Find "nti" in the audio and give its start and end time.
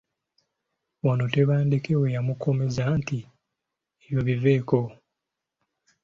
2.99-3.19